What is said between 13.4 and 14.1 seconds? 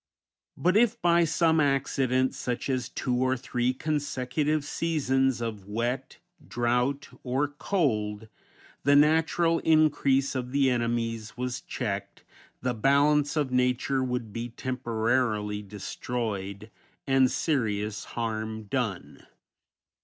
nature